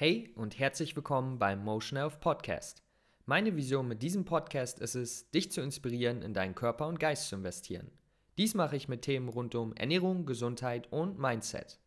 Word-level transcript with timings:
Hey 0.00 0.30
und 0.36 0.60
herzlich 0.60 0.94
willkommen 0.94 1.40
beim 1.40 1.64
Motion 1.64 1.98
Health 1.98 2.20
Podcast. 2.20 2.84
Meine 3.26 3.56
Vision 3.56 3.88
mit 3.88 4.00
diesem 4.00 4.24
Podcast 4.24 4.78
ist 4.78 4.94
es, 4.94 5.28
dich 5.32 5.50
zu 5.50 5.60
inspirieren, 5.60 6.22
in 6.22 6.34
deinen 6.34 6.54
Körper 6.54 6.86
und 6.86 7.00
Geist 7.00 7.28
zu 7.28 7.34
investieren. 7.34 7.90
Dies 8.36 8.54
mache 8.54 8.76
ich 8.76 8.86
mit 8.86 9.02
Themen 9.02 9.28
rund 9.28 9.56
um 9.56 9.74
Ernährung, 9.74 10.24
Gesundheit 10.24 10.86
und 10.92 11.18
Mindset. 11.18 11.80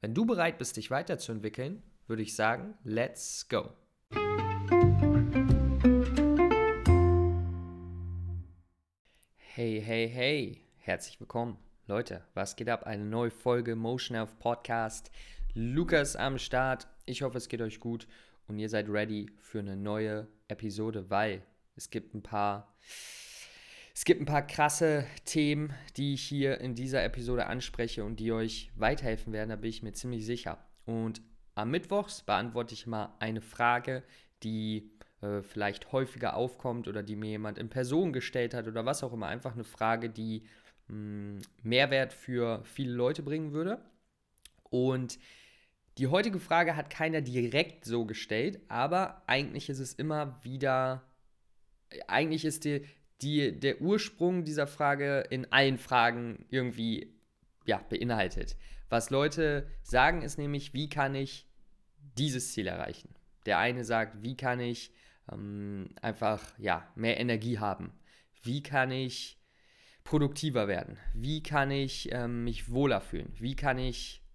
Wenn 0.00 0.14
du 0.14 0.24
bereit 0.24 0.58
bist, 0.58 0.76
dich 0.76 0.92
weiterzuentwickeln, 0.92 1.82
würde 2.06 2.22
ich 2.22 2.36
sagen, 2.36 2.74
let's 2.84 3.48
go. 3.48 3.70
Hey, 9.38 9.82
hey, 9.82 10.08
hey, 10.08 10.62
herzlich 10.76 11.18
willkommen. 11.18 11.58
Leute, 11.88 12.22
was 12.34 12.54
geht 12.54 12.68
ab? 12.68 12.84
Eine 12.84 13.06
neue 13.06 13.32
Folge 13.32 13.74
Motion 13.74 14.14
Health 14.14 14.38
Podcast. 14.38 15.10
Lukas 15.54 16.14
am 16.14 16.38
Start 16.38 16.86
ich 17.06 17.22
hoffe, 17.22 17.38
es 17.38 17.48
geht 17.48 17.62
euch 17.62 17.80
gut 17.80 18.06
und 18.48 18.58
ihr 18.58 18.68
seid 18.68 18.88
ready 18.88 19.30
für 19.38 19.60
eine 19.60 19.76
neue 19.76 20.28
Episode, 20.48 21.08
weil 21.08 21.42
es 21.76 21.90
gibt 21.90 22.14
ein 22.14 22.22
paar 22.22 22.74
es 23.94 24.04
gibt 24.04 24.20
ein 24.20 24.26
paar 24.26 24.46
krasse 24.46 25.06
Themen, 25.24 25.72
die 25.96 26.12
ich 26.12 26.22
hier 26.22 26.60
in 26.60 26.74
dieser 26.74 27.02
Episode 27.02 27.46
anspreche 27.46 28.04
und 28.04 28.20
die 28.20 28.30
euch 28.30 28.70
weiterhelfen 28.76 29.32
werden, 29.32 29.48
da 29.48 29.56
bin 29.56 29.70
ich 29.70 29.82
mir 29.82 29.94
ziemlich 29.94 30.26
sicher. 30.26 30.58
Und 30.84 31.22
am 31.54 31.70
Mittwochs 31.70 32.20
beantworte 32.20 32.74
ich 32.74 32.86
mal 32.86 33.14
eine 33.20 33.40
Frage, 33.40 34.02
die 34.42 34.90
äh, 35.22 35.40
vielleicht 35.40 35.92
häufiger 35.92 36.36
aufkommt 36.36 36.88
oder 36.88 37.02
die 37.02 37.16
mir 37.16 37.30
jemand 37.30 37.56
in 37.56 37.70
Person 37.70 38.12
gestellt 38.12 38.52
hat 38.52 38.68
oder 38.68 38.84
was 38.84 39.02
auch 39.02 39.14
immer. 39.14 39.28
Einfach 39.28 39.54
eine 39.54 39.64
Frage, 39.64 40.10
die 40.10 40.42
mh, 40.88 40.94
hm, 40.94 41.38
Mehrwert 41.62 42.12
für 42.12 42.62
viele 42.64 42.92
Leute 42.92 43.22
bringen 43.22 43.52
würde. 43.52 43.80
Und 44.68 45.18
die 45.98 46.08
heutige 46.08 46.38
Frage 46.38 46.76
hat 46.76 46.90
keiner 46.90 47.22
direkt 47.22 47.84
so 47.84 48.04
gestellt, 48.04 48.60
aber 48.68 49.22
eigentlich 49.26 49.70
ist 49.70 49.78
es 49.78 49.94
immer 49.94 50.38
wieder, 50.42 51.02
eigentlich 52.06 52.44
ist 52.44 52.64
die, 52.64 52.84
die, 53.22 53.58
der 53.58 53.80
Ursprung 53.80 54.44
dieser 54.44 54.66
Frage 54.66 55.24
in 55.30 55.50
allen 55.52 55.78
Fragen 55.78 56.44
irgendwie 56.50 57.18
ja, 57.64 57.78
beinhaltet. 57.78 58.56
Was 58.90 59.10
Leute 59.10 59.68
sagen, 59.82 60.22
ist 60.22 60.38
nämlich, 60.38 60.74
wie 60.74 60.88
kann 60.88 61.14
ich 61.14 61.48
dieses 61.98 62.52
Ziel 62.52 62.66
erreichen? 62.66 63.14
Der 63.46 63.58
eine 63.58 63.84
sagt, 63.84 64.22
wie 64.22 64.36
kann 64.36 64.60
ich 64.60 64.92
ähm, 65.32 65.94
einfach 66.02 66.42
ja, 66.58 66.86
mehr 66.94 67.18
Energie 67.18 67.58
haben? 67.58 67.92
Wie 68.42 68.62
kann 68.62 68.90
ich 68.90 69.40
produktiver 70.04 70.68
werden? 70.68 70.98
Wie 71.14 71.42
kann 71.42 71.70
ich 71.70 72.12
ähm, 72.12 72.44
mich 72.44 72.70
wohler 72.70 73.00
fühlen? 73.00 73.32
Wie 73.38 73.56
kann 73.56 73.78
ich 73.78 74.25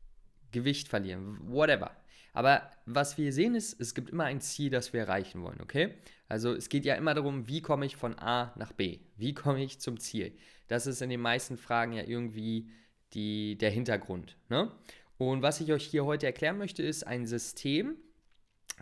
Gewicht 0.52 0.88
verlieren, 0.88 1.38
whatever. 1.44 1.92
Aber 2.34 2.70
was 2.86 3.18
wir 3.18 3.34
sehen 3.34 3.56
ist, 3.56 3.80
es 3.80 3.94
gibt 3.94 4.10
immer 4.10 4.24
ein 4.26 4.42
Ziel, 4.42 4.70
das 4.70 4.94
wir 4.94 5.02
erreichen 5.02 5.44
wollen, 5.44 5.62
okay? 5.62 5.96
Also 6.30 6.54
es 6.54 6.70
geht 6.70 6.86
ja 6.86 6.96
immer 6.96 7.14
darum, 7.14 7.48
wie 7.48 7.62
komme 7.62 7.86
ich 7.86 7.98
von 7.98 8.18
A 8.18 8.54
nach 8.56 8.72
B? 8.72 9.00
Wie 9.18 9.34
komme 9.34 9.64
ich 9.64 9.80
zum 9.80 10.00
Ziel? 10.00 10.34
Das 10.68 10.88
ist 10.88 11.02
in 11.02 11.10
den 11.10 11.20
meisten 11.20 11.58
Fragen 11.58 11.92
ja 11.92 12.04
irgendwie 12.04 12.72
die, 13.14 13.58
der 13.58 13.70
Hintergrund. 13.70 14.38
Ne? 14.48 14.72
Und 15.18 15.42
was 15.42 15.60
ich 15.60 15.74
euch 15.74 15.86
hier 15.86 16.06
heute 16.06 16.26
erklären 16.26 16.58
möchte, 16.58 16.84
ist 16.84 17.06
ein 17.06 17.28
System, 17.28 17.98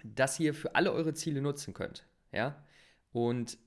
das 0.03 0.39
ihr 0.39 0.53
für 0.53 0.75
alle 0.75 0.91
eure 0.91 1.15
Ziele 1.15 1.41
nutzen 1.41 1.73
könnt. 1.73 2.05
Ja? 2.31 2.63
Und 3.11 3.57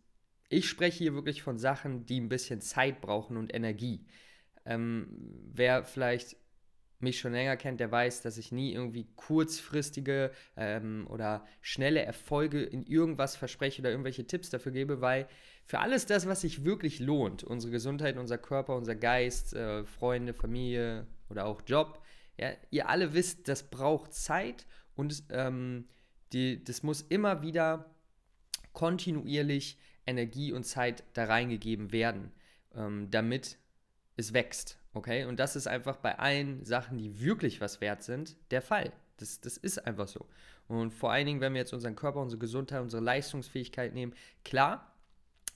ich 0.49 0.69
spreche 0.69 0.99
hier 0.99 1.15
wirklich 1.15 1.43
von 1.43 1.59
Sachen, 1.59 2.07
die 2.07 2.21
ein 2.21 2.29
bisschen 2.29 2.61
Zeit 2.61 3.01
brauchen 3.01 3.37
und 3.37 3.53
Energie. 3.53 4.07
Ähm, 4.65 5.09
wer 5.53 5.83
vielleicht 5.83 6.37
mich 7.03 7.19
schon 7.19 7.33
länger 7.33 7.57
kennt, 7.57 7.81
der 7.81 7.91
weiß, 7.91 8.23
dass 8.23 8.39
ich 8.39 8.53
nie 8.53 8.73
irgendwie 8.73 9.07
kurzfristige 9.17 10.31
ähm, 10.57 11.07
oder 11.09 11.45
schnelle 11.61 12.03
Erfolge 12.03 12.63
in 12.63 12.83
irgendwas 12.83 13.37
verspreche 13.37 13.83
oder 13.83 13.91
irgendwelche 13.91 14.27
Tipps 14.27 14.51
dafür 14.51 14.73
gebe, 14.73 15.01
weil 15.01 15.29
für 15.65 15.79
alles 15.79 16.07
das, 16.07 16.27
was 16.27 16.43
sich 16.43 16.65
wirklich 16.65 17.01
lohnt, 17.01 17.45
unsere 17.45 17.73
Gesundheit, 17.73 18.17
unser 18.17 18.39
Körper, 18.39 18.77
unser 18.77 18.95
Geist, 18.95 19.55
äh, 19.55 19.85
Freunde, 19.85 20.35
Familie 20.35 21.07
oder 21.29 21.47
auch 21.47 21.63
Job, 21.67 22.03
ja, 22.39 22.51
ihr 22.71 22.89
alle 22.89 23.13
wisst, 23.15 23.49
das 23.49 23.71
braucht 23.71 24.15
Zeit 24.15 24.67
und 24.95 25.25
ähm, 25.31 25.87
die, 26.33 26.63
das 26.63 26.83
muss 26.83 27.03
immer 27.03 27.43
wieder 27.43 27.95
kontinuierlich 28.73 29.79
Energie 30.07 30.53
und 30.53 30.65
Zeit 30.65 31.05
da 31.13 31.25
reingegeben 31.25 31.93
werden, 31.93 32.33
ähm, 32.75 33.09
damit 33.11 33.59
es 34.17 34.33
wächst. 34.33 34.79
Okay, 34.95 35.25
und 35.25 35.41
das 35.41 35.57
ist 35.57 35.67
einfach 35.67 35.97
bei 35.97 36.19
allen 36.19 36.65
Sachen, 36.65 36.99
die 36.99 37.21
wirklich 37.21 37.61
was 37.61 37.81
wert 37.81 38.03
sind, 38.03 38.37
der 38.51 38.61
Fall. 38.61 38.93
Das, 39.17 39.41
das 39.41 39.57
ist 39.57 39.87
einfach 39.87 40.09
so. 40.09 40.27
Und 40.69 40.93
vor 40.93 41.13
allen 41.13 41.27
Dingen, 41.27 41.41
wenn 41.41 41.55
wir 41.55 41.61
jetzt 41.61 41.73
unseren 41.73 41.97
Körper, 41.97 42.21
unsere 42.21 42.39
Gesundheit, 42.39 42.83
unsere 42.83 43.03
Leistungsfähigkeit 43.03 43.95
nehmen, 43.95 44.15
klar, 44.45 44.93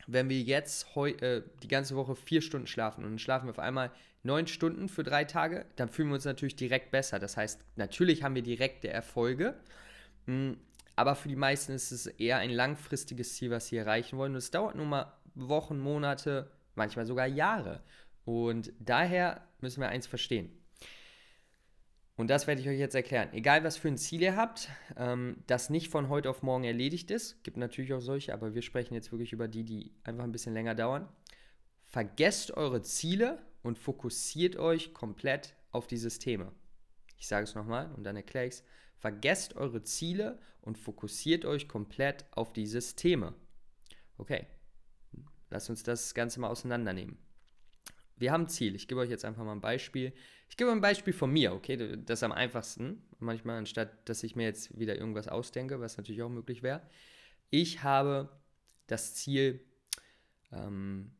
wenn 0.06 0.28
wir 0.28 0.40
jetzt 0.40 0.86
äh, 0.96 1.42
die 1.62 1.68
ganze 1.68 1.96
Woche 1.96 2.14
vier 2.14 2.40
Stunden 2.40 2.66
schlafen 2.66 3.04
und 3.04 3.10
dann 3.10 3.18
schlafen 3.18 3.46
wir 3.46 3.50
auf 3.50 3.58
einmal 3.58 3.90
neun 4.22 4.46
Stunden 4.46 4.88
für 4.88 5.02
drei 5.02 5.24
Tage, 5.24 5.66
dann 5.76 5.88
fühlen 5.88 6.08
wir 6.08 6.14
uns 6.14 6.24
natürlich 6.24 6.56
direkt 6.56 6.90
besser. 6.90 7.18
Das 7.18 7.36
heißt, 7.36 7.60
natürlich 7.76 8.22
haben 8.22 8.34
wir 8.34 8.42
direkte 8.42 8.88
Erfolge, 8.88 9.54
mh, 10.26 10.34
hm, 10.34 10.56
aber 10.98 11.14
für 11.14 11.28
die 11.28 11.36
meisten 11.36 11.72
ist 11.72 11.92
es 11.92 12.06
eher 12.06 12.38
ein 12.38 12.50
langfristiges 12.50 13.34
Ziel, 13.34 13.50
was 13.50 13.68
sie 13.68 13.76
erreichen 13.76 14.16
wollen. 14.16 14.32
Und 14.32 14.38
es 14.38 14.50
dauert 14.50 14.76
nun 14.76 14.88
mal 14.88 15.12
Wochen, 15.34 15.78
Monate, 15.78 16.50
manchmal 16.74 17.04
sogar 17.04 17.26
Jahre. 17.26 17.82
Und 18.26 18.72
daher 18.80 19.46
müssen 19.60 19.80
wir 19.80 19.88
eins 19.88 20.08
verstehen. 20.08 20.50
Und 22.16 22.28
das 22.28 22.48
werde 22.48 22.60
ich 22.60 22.68
euch 22.68 22.78
jetzt 22.78 22.96
erklären. 22.96 23.28
Egal, 23.32 23.62
was 23.62 23.76
für 23.76 23.86
ein 23.86 23.98
Ziel 23.98 24.20
ihr 24.20 24.36
habt, 24.36 24.68
ähm, 24.96 25.44
das 25.46 25.70
nicht 25.70 25.90
von 25.90 26.08
heute 26.08 26.28
auf 26.28 26.42
morgen 26.42 26.64
erledigt 26.64 27.10
ist, 27.12 27.44
gibt 27.44 27.56
natürlich 27.56 27.94
auch 27.94 28.00
solche, 28.00 28.34
aber 28.34 28.54
wir 28.54 28.62
sprechen 28.62 28.94
jetzt 28.94 29.12
wirklich 29.12 29.32
über 29.32 29.46
die, 29.46 29.62
die 29.62 29.92
einfach 30.02 30.24
ein 30.24 30.32
bisschen 30.32 30.54
länger 30.54 30.74
dauern. 30.74 31.08
Vergesst 31.84 32.50
eure 32.50 32.82
Ziele 32.82 33.38
und 33.62 33.78
fokussiert 33.78 34.56
euch 34.56 34.92
komplett 34.92 35.54
auf 35.70 35.86
die 35.86 35.98
Systeme. 35.98 36.50
Ich 37.18 37.28
sage 37.28 37.44
es 37.44 37.54
nochmal 37.54 37.92
und 37.92 38.02
dann 38.02 38.16
erkläre 38.16 38.46
ich 38.46 38.54
es. 38.54 38.64
Vergesst 38.96 39.54
eure 39.54 39.84
Ziele 39.84 40.40
und 40.62 40.78
fokussiert 40.78 41.44
euch 41.44 41.68
komplett 41.68 42.24
auf 42.32 42.52
die 42.52 42.66
Systeme. 42.66 43.34
Okay, 44.18 44.46
lasst 45.50 45.70
uns 45.70 45.84
das 45.84 46.12
Ganze 46.12 46.40
mal 46.40 46.48
auseinandernehmen 46.48 47.18
wir 48.16 48.32
haben 48.32 48.42
ein 48.42 48.48
Ziel. 48.48 48.74
Ich 48.74 48.88
gebe 48.88 49.00
euch 49.00 49.10
jetzt 49.10 49.24
einfach 49.24 49.44
mal 49.44 49.52
ein 49.52 49.60
Beispiel. 49.60 50.12
Ich 50.48 50.56
gebe 50.56 50.70
ein 50.70 50.80
Beispiel 50.80 51.12
von 51.12 51.30
mir, 51.30 51.52
okay? 51.52 51.76
Das 52.04 52.20
ist 52.20 52.22
am 52.22 52.32
einfachsten. 52.32 53.02
Manchmal, 53.18 53.58
anstatt 53.58 54.08
dass 54.08 54.22
ich 54.22 54.36
mir 54.36 54.44
jetzt 54.44 54.78
wieder 54.78 54.96
irgendwas 54.96 55.28
ausdenke, 55.28 55.80
was 55.80 55.96
natürlich 55.96 56.22
auch 56.22 56.28
möglich 56.28 56.62
wäre. 56.62 56.82
Ich 57.50 57.82
habe 57.82 58.28
das 58.86 59.14
Ziel, 59.14 59.60
ähm, 60.52 61.12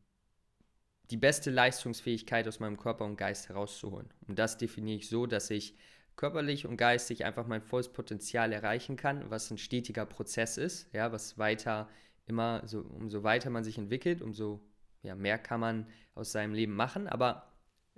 die 1.09 1.17
beste 1.17 1.51
Leistungsfähigkeit 1.51 2.47
aus 2.47 2.59
meinem 2.59 2.77
Körper 2.77 3.05
und 3.05 3.17
Geist 3.17 3.49
herauszuholen. 3.49 4.09
Und 4.27 4.39
das 4.39 4.57
definiere 4.57 4.97
ich 4.97 5.09
so, 5.09 5.25
dass 5.25 5.49
ich 5.49 5.75
körperlich 6.15 6.65
und 6.65 6.77
geistig 6.77 7.23
einfach 7.25 7.47
mein 7.47 7.61
volles 7.61 7.89
Potenzial 7.89 8.51
erreichen 8.51 8.97
kann, 8.97 9.29
was 9.29 9.51
ein 9.51 9.57
stetiger 9.57 10.05
Prozess 10.05 10.57
ist, 10.57 10.91
ja, 10.93 11.11
was 11.11 11.37
weiter 11.37 11.87
immer 12.25 12.63
so, 12.65 12.81
umso 12.81 13.23
weiter 13.23 13.49
man 13.49 13.63
sich 13.63 13.77
entwickelt, 13.77 14.21
umso 14.21 14.59
ja, 15.01 15.15
mehr 15.15 15.37
kann 15.37 15.59
man 15.59 15.87
aus 16.15 16.31
seinem 16.31 16.53
Leben 16.53 16.75
machen, 16.75 17.07
aber 17.07 17.51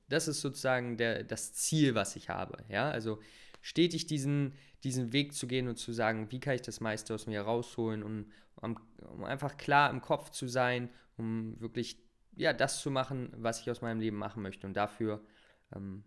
das 0.08 0.28
ist 0.28 0.42
sozusagen 0.42 0.98
der, 0.98 1.24
das 1.24 1.54
Ziel, 1.54 1.96
was 1.96 2.16
ich 2.16 2.30
habe. 2.30 2.64
Ja, 2.68 2.90
also 2.90 3.20
stetig 3.62 4.08
diesen, 4.08 4.54
diesen 4.84 5.14
Weg 5.14 5.34
zu 5.34 5.48
gehen 5.48 5.68
und 5.68 5.78
zu 5.78 5.94
sagen, 5.94 6.32
wie 6.32 6.40
kann 6.40 6.56
ich 6.56 6.62
das 6.62 6.82
meiste 6.82 7.14
aus 7.14 7.28
mir 7.28 7.42
rausholen, 7.42 8.04
um, 8.04 8.32
um, 8.56 8.78
um 9.12 9.24
einfach 9.24 9.58
klar 9.58 9.90
im 9.90 10.02
Kopf 10.02 10.32
zu 10.32 10.48
sein, 10.48 10.90
um 11.18 11.60
wirklich 11.60 11.98
ja, 12.36 12.54
das 12.54 12.82
zu 12.82 12.90
machen, 12.90 13.31
was 13.36 13.62
ich 13.62 13.70
aus 13.70 13.81
meinem 13.81 14.00
Leben 14.00 14.18
machen 14.18 14.42
möchte. 14.42 14.66
Und 14.66 14.74
dafür 14.74 15.22
ähm, 15.76 16.04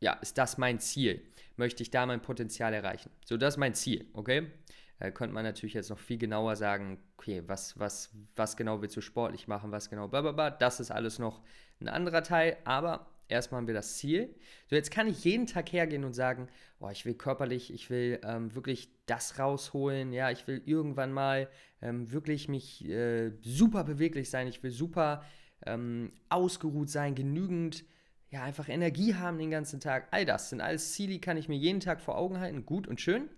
ja, 0.00 0.14
ist 0.14 0.36
das 0.36 0.58
mein 0.58 0.80
Ziel. 0.80 1.22
Möchte 1.56 1.82
ich 1.82 1.90
da 1.90 2.06
mein 2.06 2.20
Potenzial 2.20 2.74
erreichen. 2.74 3.10
So, 3.24 3.36
das 3.36 3.54
ist 3.54 3.58
mein 3.58 3.74
Ziel, 3.74 4.06
okay? 4.12 4.50
Äh, 4.98 5.10
könnte 5.10 5.34
man 5.34 5.44
natürlich 5.44 5.74
jetzt 5.74 5.90
noch 5.90 5.98
viel 5.98 6.18
genauer 6.18 6.56
sagen, 6.56 6.98
okay, 7.16 7.42
was, 7.46 7.78
was, 7.78 8.14
was 8.36 8.56
genau 8.56 8.82
willst 8.82 8.96
du 8.96 9.00
sportlich 9.00 9.48
machen, 9.48 9.72
was 9.72 9.90
genau, 9.90 10.08
blablabla. 10.08 10.50
Das 10.50 10.80
ist 10.80 10.90
alles 10.90 11.18
noch 11.18 11.42
ein 11.80 11.88
anderer 11.88 12.22
Teil, 12.22 12.56
aber 12.64 13.06
erstmal 13.28 13.60
haben 13.60 13.66
wir 13.66 13.74
das 13.74 13.96
Ziel. 13.96 14.34
So, 14.68 14.76
jetzt 14.76 14.90
kann 14.90 15.08
ich 15.08 15.24
jeden 15.24 15.46
Tag 15.46 15.72
hergehen 15.72 16.04
und 16.04 16.14
sagen, 16.14 16.48
oh, 16.78 16.88
ich 16.90 17.04
will 17.04 17.14
körperlich, 17.14 17.72
ich 17.72 17.90
will 17.90 18.20
ähm, 18.22 18.54
wirklich 18.54 18.90
das 19.06 19.38
rausholen, 19.38 20.12
ja, 20.12 20.30
ich 20.30 20.46
will 20.46 20.62
irgendwann 20.64 21.12
mal 21.12 21.48
ähm, 21.80 22.12
wirklich 22.12 22.48
mich 22.48 22.88
äh, 22.88 23.32
super 23.42 23.84
beweglich 23.84 24.30
sein, 24.30 24.46
ich 24.46 24.62
will 24.62 24.70
super 24.70 25.24
ähm, 25.66 26.12
ausgeruht 26.28 26.90
sein, 26.90 27.14
genügend, 27.14 27.84
ja, 28.30 28.42
einfach 28.42 28.68
Energie 28.68 29.14
haben 29.14 29.38
den 29.38 29.50
ganzen 29.50 29.80
Tag. 29.80 30.08
All 30.10 30.24
das 30.24 30.50
sind 30.50 30.60
alles 30.60 30.92
Ziele, 30.92 31.12
die 31.12 31.20
kann 31.20 31.36
ich 31.36 31.48
mir 31.48 31.56
jeden 31.56 31.80
Tag 31.80 32.00
vor 32.00 32.16
Augen 32.16 32.38
halten, 32.40 32.64
gut 32.64 32.86
und 32.86 33.00
schön. 33.00 33.28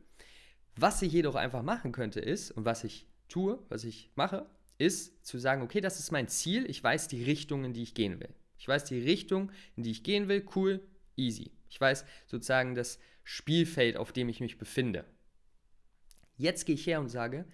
Was 0.76 1.02
ich 1.02 1.12
jedoch 1.12 1.34
einfach 1.34 1.62
machen 1.62 1.92
könnte 1.92 2.20
ist, 2.20 2.50
und 2.50 2.64
was 2.64 2.84
ich 2.84 3.06
tue, 3.28 3.58
was 3.68 3.84
ich 3.84 4.10
mache, 4.16 4.46
ist 4.78 5.24
zu 5.24 5.38
sagen, 5.38 5.62
okay, 5.62 5.80
das 5.80 6.00
ist 6.00 6.10
mein 6.10 6.28
Ziel, 6.28 6.68
ich 6.68 6.82
weiß 6.82 7.08
die 7.08 7.22
Richtung, 7.22 7.64
in 7.64 7.72
die 7.72 7.82
ich 7.82 7.94
gehen 7.94 8.20
will. 8.20 8.34
Ich 8.58 8.66
weiß 8.66 8.84
die 8.84 8.98
Richtung, 8.98 9.52
in 9.76 9.82
die 9.82 9.90
ich 9.90 10.02
gehen 10.02 10.28
will, 10.28 10.44
cool, 10.56 10.80
easy. 11.16 11.52
Ich 11.68 11.80
weiß 11.80 12.04
sozusagen 12.26 12.74
das 12.74 12.98
Spielfeld, 13.22 13.96
auf 13.96 14.12
dem 14.12 14.28
ich 14.28 14.40
mich 14.40 14.58
befinde. 14.58 15.04
Jetzt 16.36 16.64
gehe 16.66 16.74
ich 16.74 16.86
her 16.86 17.00
und 17.00 17.08
sage, 17.08 17.44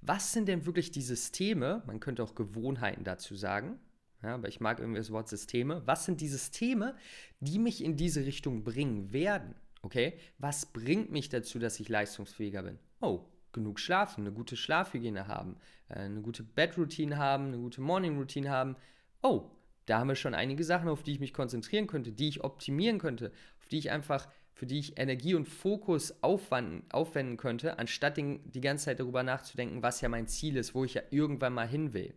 was 0.00 0.32
sind 0.32 0.46
denn 0.46 0.64
wirklich 0.66 0.92
die 0.92 1.02
Systeme, 1.02 1.82
man 1.86 2.00
könnte 2.00 2.22
auch 2.22 2.34
Gewohnheiten 2.34 3.02
dazu 3.02 3.34
sagen, 3.34 3.80
ja, 4.22 4.34
aber 4.34 4.48
ich 4.48 4.60
mag 4.60 4.80
irgendwie 4.80 4.98
das 4.98 5.12
Wort 5.12 5.28
Systeme. 5.28 5.82
Was 5.86 6.04
sind 6.04 6.20
die 6.20 6.28
Systeme, 6.28 6.96
die 7.40 7.58
mich 7.58 7.84
in 7.84 7.96
diese 7.96 8.26
Richtung 8.26 8.64
bringen 8.64 9.12
werden? 9.12 9.54
Okay, 9.82 10.18
was 10.38 10.66
bringt 10.66 11.10
mich 11.10 11.28
dazu, 11.28 11.58
dass 11.58 11.78
ich 11.80 11.88
leistungsfähiger 11.88 12.62
bin? 12.62 12.78
Oh, 13.00 13.24
genug 13.52 13.80
schlafen, 13.80 14.22
eine 14.22 14.32
gute 14.32 14.56
Schlafhygiene 14.56 15.28
haben, 15.28 15.56
äh, 15.88 16.00
eine 16.00 16.20
gute 16.20 16.42
Bedroutine 16.42 17.16
haben, 17.16 17.46
eine 17.46 17.58
gute 17.58 17.80
Morning-Routine 17.80 18.50
haben. 18.50 18.76
Oh, 19.22 19.50
da 19.86 20.00
haben 20.00 20.08
wir 20.08 20.16
schon 20.16 20.34
einige 20.34 20.64
Sachen, 20.64 20.88
auf 20.88 21.02
die 21.02 21.12
ich 21.12 21.20
mich 21.20 21.32
konzentrieren 21.32 21.86
könnte, 21.86 22.12
die 22.12 22.28
ich 22.28 22.44
optimieren 22.44 22.98
könnte, 22.98 23.32
auf 23.58 23.68
die 23.68 23.78
ich 23.78 23.90
einfach, 23.90 24.28
für 24.52 24.66
die 24.66 24.78
ich 24.78 24.98
Energie 24.98 25.34
und 25.34 25.48
Fokus 25.48 26.22
aufwenden, 26.22 27.36
könnte, 27.36 27.78
anstatt 27.78 28.16
die 28.18 28.60
ganze 28.60 28.86
Zeit 28.86 29.00
darüber 29.00 29.22
nachzudenken, 29.22 29.82
was 29.82 30.00
ja 30.00 30.08
mein 30.08 30.26
Ziel 30.26 30.56
ist, 30.56 30.74
wo 30.74 30.84
ich 30.84 30.94
ja 30.94 31.02
irgendwann 31.10 31.54
mal 31.54 31.68
hin 31.68 31.94
will 31.94 32.14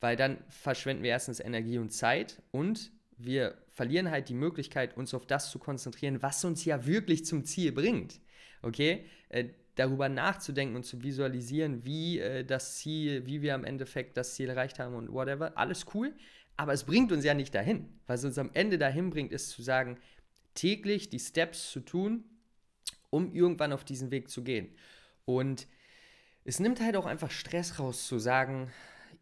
weil 0.00 0.16
dann 0.16 0.38
verschwenden 0.48 1.02
wir 1.02 1.10
erstens 1.10 1.40
Energie 1.40 1.78
und 1.78 1.90
Zeit 1.90 2.42
und 2.50 2.92
wir 3.18 3.56
verlieren 3.70 4.10
halt 4.10 4.28
die 4.28 4.34
Möglichkeit, 4.34 4.96
uns 4.96 5.14
auf 5.14 5.26
das 5.26 5.50
zu 5.50 5.58
konzentrieren, 5.58 6.22
was 6.22 6.44
uns 6.44 6.64
ja 6.64 6.86
wirklich 6.86 7.24
zum 7.24 7.44
Ziel 7.44 7.72
bringt. 7.72 8.20
Okay? 8.62 9.06
Äh, 9.28 9.50
darüber 9.74 10.08
nachzudenken 10.08 10.76
und 10.76 10.84
zu 10.84 11.02
visualisieren, 11.02 11.84
wie 11.84 12.18
äh, 12.18 12.44
das 12.44 12.76
Ziel, 12.76 13.26
wie 13.26 13.42
wir 13.42 13.54
am 13.54 13.64
Endeffekt 13.64 14.16
das 14.16 14.34
Ziel 14.34 14.48
erreicht 14.48 14.78
haben 14.78 14.94
und 14.94 15.12
whatever, 15.12 15.56
alles 15.56 15.86
cool. 15.94 16.14
Aber 16.56 16.72
es 16.72 16.84
bringt 16.84 17.12
uns 17.12 17.24
ja 17.24 17.34
nicht 17.34 17.54
dahin. 17.54 18.00
Was 18.06 18.24
uns 18.24 18.38
am 18.38 18.50
Ende 18.54 18.78
dahin 18.78 19.10
bringt, 19.10 19.32
ist 19.32 19.50
zu 19.50 19.62
sagen, 19.62 19.98
täglich 20.54 21.10
die 21.10 21.18
Steps 21.18 21.70
zu 21.70 21.80
tun, 21.80 22.24
um 23.10 23.32
irgendwann 23.34 23.72
auf 23.72 23.84
diesen 23.84 24.10
Weg 24.10 24.30
zu 24.30 24.42
gehen. 24.42 24.74
Und 25.26 25.66
es 26.44 26.60
nimmt 26.60 26.80
halt 26.80 26.96
auch 26.96 27.06
einfach 27.06 27.30
Stress 27.30 27.78
raus 27.78 28.06
zu 28.06 28.18
sagen, 28.18 28.72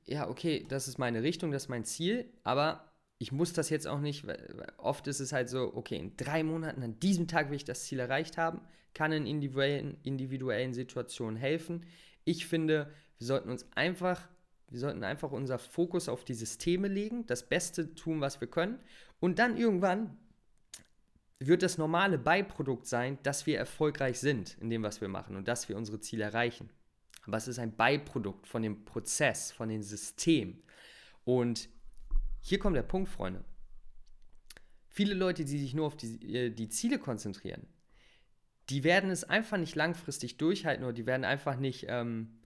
ja, 0.06 0.28
okay, 0.28 0.64
das 0.68 0.86
ist 0.86 0.98
meine 0.98 1.22
Richtung, 1.22 1.50
das 1.50 1.64
ist 1.64 1.68
mein 1.68 1.84
Ziel, 1.84 2.30
aber 2.44 2.93
ich 3.24 3.32
muss 3.32 3.52
das 3.52 3.70
jetzt 3.70 3.86
auch 3.86 4.00
nicht, 4.00 4.26
weil 4.26 4.72
oft 4.76 5.06
ist 5.06 5.20
es 5.20 5.32
halt 5.32 5.48
so, 5.48 5.74
okay, 5.74 5.96
in 5.96 6.16
drei 6.16 6.42
Monaten, 6.42 6.82
an 6.82 7.00
diesem 7.00 7.26
Tag 7.26 7.48
will 7.48 7.56
ich 7.56 7.64
das 7.64 7.84
Ziel 7.84 7.98
erreicht 7.98 8.36
haben, 8.36 8.60
kann 8.92 9.12
in 9.12 9.26
individuellen, 9.26 9.96
individuellen 10.02 10.74
Situationen 10.74 11.36
helfen. 11.36 11.86
Ich 12.24 12.46
finde, 12.46 12.90
wir 13.18 13.26
sollten 13.26 13.50
uns 13.50 13.66
einfach, 13.74 14.28
wir 14.68 14.78
sollten 14.78 15.04
einfach 15.04 15.32
unser 15.32 15.58
Fokus 15.58 16.08
auf 16.08 16.24
die 16.24 16.34
Systeme 16.34 16.88
legen, 16.88 17.26
das 17.26 17.48
Beste 17.48 17.94
tun, 17.94 18.20
was 18.20 18.40
wir 18.40 18.48
können 18.48 18.78
und 19.20 19.38
dann 19.38 19.56
irgendwann 19.56 20.16
wird 21.38 21.62
das 21.62 21.78
normale 21.78 22.18
Beiprodukt 22.18 22.86
sein, 22.86 23.18
dass 23.22 23.46
wir 23.46 23.58
erfolgreich 23.58 24.20
sind 24.20 24.56
in 24.60 24.70
dem, 24.70 24.82
was 24.82 25.00
wir 25.00 25.08
machen 25.08 25.36
und 25.36 25.48
dass 25.48 25.68
wir 25.68 25.76
unsere 25.76 26.00
Ziele 26.00 26.24
erreichen 26.24 26.70
aber 27.26 27.36
es 27.36 27.48
ist 27.48 27.58
ein 27.58 27.74
Beiprodukt 27.74 28.46
von 28.46 28.62
dem 28.62 28.84
Prozess, 28.84 29.50
von 29.50 29.68
dem 29.68 29.82
System. 29.82 30.62
Und 31.24 31.68
hier 32.46 32.58
kommt 32.58 32.76
der 32.76 32.82
Punkt, 32.82 33.08
Freunde. 33.08 33.42
Viele 34.86 35.14
Leute, 35.14 35.46
die 35.46 35.58
sich 35.58 35.72
nur 35.72 35.86
auf 35.86 35.96
die, 35.96 36.34
äh, 36.34 36.50
die 36.50 36.68
Ziele 36.68 36.98
konzentrieren, 36.98 37.66
die 38.68 38.84
werden 38.84 39.10
es 39.10 39.24
einfach 39.24 39.56
nicht 39.56 39.74
langfristig 39.74 40.36
durchhalten 40.36 40.84
oder 40.84 40.92
die 40.92 41.06
werden 41.06 41.24
einfach 41.24 41.56
nicht 41.56 41.86
ähm, 41.88 42.42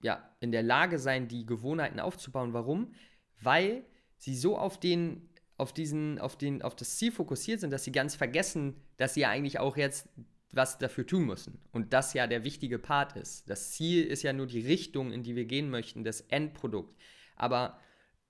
ja, 0.00 0.34
in 0.40 0.50
der 0.50 0.62
Lage 0.62 0.98
sein, 0.98 1.28
die 1.28 1.44
Gewohnheiten 1.44 2.00
aufzubauen. 2.00 2.54
Warum? 2.54 2.94
Weil 3.42 3.84
sie 4.16 4.34
so 4.34 4.56
auf 4.56 4.80
den, 4.80 5.28
auf 5.58 5.74
diesen, 5.74 6.18
auf 6.18 6.38
den, 6.38 6.62
auf 6.62 6.74
das 6.74 6.96
Ziel 6.96 7.12
fokussiert 7.12 7.60
sind, 7.60 7.70
dass 7.70 7.84
sie 7.84 7.92
ganz 7.92 8.14
vergessen, 8.14 8.80
dass 8.96 9.12
sie 9.12 9.20
ja 9.20 9.28
eigentlich 9.28 9.58
auch 9.58 9.76
jetzt 9.76 10.08
was 10.52 10.78
dafür 10.78 11.06
tun 11.06 11.26
müssen. 11.26 11.60
Und 11.70 11.92
das 11.92 12.14
ja 12.14 12.26
der 12.26 12.44
wichtige 12.44 12.78
Part 12.78 13.14
ist. 13.14 13.50
Das 13.50 13.72
Ziel 13.72 14.06
ist 14.06 14.22
ja 14.22 14.32
nur 14.32 14.46
die 14.46 14.60
Richtung, 14.60 15.12
in 15.12 15.22
die 15.22 15.36
wir 15.36 15.44
gehen 15.44 15.68
möchten, 15.68 16.02
das 16.02 16.22
Endprodukt. 16.22 16.98
Aber 17.36 17.78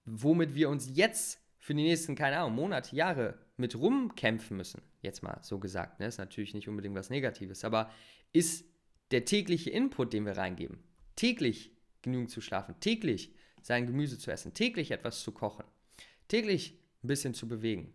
womit 0.06 0.54
wir 0.54 0.70
uns 0.70 0.90
jetzt 0.94 1.40
für 1.58 1.74
die 1.74 1.82
nächsten, 1.82 2.14
keine 2.14 2.38
Ahnung, 2.38 2.54
Monate, 2.54 2.94
Jahre 2.94 3.38
mit 3.56 3.76
rumkämpfen 3.76 4.56
müssen, 4.56 4.82
jetzt 5.02 5.22
mal 5.22 5.38
so 5.42 5.58
gesagt, 5.58 6.00
ne, 6.00 6.06
ist 6.06 6.18
natürlich 6.18 6.54
nicht 6.54 6.68
unbedingt 6.68 6.94
was 6.94 7.10
Negatives, 7.10 7.64
aber 7.64 7.90
ist 8.32 8.64
der 9.10 9.24
tägliche 9.24 9.70
Input, 9.70 10.12
den 10.12 10.26
wir 10.26 10.36
reingeben. 10.36 10.78
Täglich 11.16 11.72
genügend 12.02 12.30
zu 12.30 12.40
schlafen, 12.40 12.78
täglich 12.80 13.34
sein 13.62 13.86
Gemüse 13.86 14.18
zu 14.18 14.30
essen, 14.30 14.54
täglich 14.54 14.92
etwas 14.92 15.22
zu 15.22 15.32
kochen, 15.32 15.64
täglich 16.28 16.78
ein 17.02 17.08
bisschen 17.08 17.34
zu 17.34 17.48
bewegen, 17.48 17.92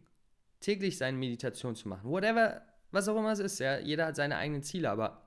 täglich 0.60 0.98
seine 0.98 1.18
Meditation 1.18 1.76
zu 1.76 1.88
machen, 1.88 2.10
whatever 2.10 2.66
was 2.92 3.08
auch 3.08 3.18
immer 3.18 3.32
es 3.32 3.40
ist. 3.40 3.60
Ja? 3.60 3.80
Jeder 3.80 4.08
hat 4.08 4.16
seine 4.16 4.38
eigenen 4.38 4.64
Ziele, 4.64 4.90
aber 4.90 5.26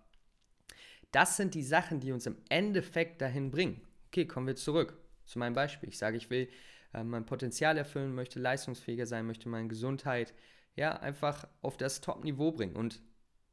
das 1.12 1.36
sind 1.36 1.54
die 1.54 1.62
Sachen, 1.62 2.00
die 2.00 2.12
uns 2.12 2.26
im 2.26 2.36
Endeffekt 2.48 3.22
dahin 3.22 3.50
bringen. 3.50 3.80
Okay, 4.08 4.26
kommen 4.26 4.46
wir 4.46 4.56
zurück 4.56 4.98
zu 5.24 5.38
meinem 5.38 5.54
Beispiel. 5.54 5.88
Ich 5.88 5.98
sage, 5.98 6.16
ich 6.16 6.28
will 6.28 6.48
äh, 6.94 7.04
mein 7.04 7.26
Potenzial 7.26 7.76
erfüllen, 7.76 8.14
möchte 8.14 8.40
leistungsfähiger 8.40 9.06
sein, 9.06 9.26
möchte 9.26 9.48
meine 9.48 9.68
Gesundheit 9.68 10.34
ja 10.76 10.92
einfach 10.92 11.46
auf 11.62 11.76
das 11.76 12.00
Top-Niveau 12.00 12.52
bringen. 12.52 12.76
Und 12.76 13.02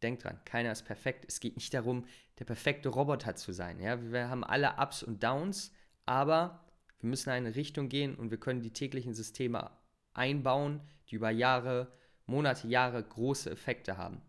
denkt 0.02 0.24
dran, 0.24 0.40
keiner 0.46 0.72
ist 0.72 0.84
perfekt. 0.84 1.26
Es 1.28 1.40
geht 1.40 1.56
nicht 1.56 1.74
darum, 1.74 2.06
der 2.40 2.46
perfekte 2.46 2.90
Roboter 2.90 3.36
zu 3.36 3.52
sein. 3.52 3.80
Ja? 3.80 4.02
Wir 4.12 4.30
haben 4.30 4.44
alle 4.44 4.76
Ups 4.78 5.04
und 5.04 5.24
Downs, 5.24 5.74
aber 6.06 6.66
wir 7.00 7.10
müssen 7.10 7.30
in 7.30 7.36
eine 7.36 7.56
Richtung 7.56 7.90
gehen 7.90 8.16
und 8.16 8.32
wir 8.32 8.40
können 8.40 8.62
die 8.62 8.74
täglichen 8.74 9.14
Systeme 9.14 9.72
einbauen, 10.14 10.82
die 11.10 11.16
über 11.16 11.30
Jahre 11.30 11.92
Monate, 12.26 12.68
Jahre 12.68 13.04
große 13.04 13.50
Effekte 13.50 13.98
haben. 13.98 14.22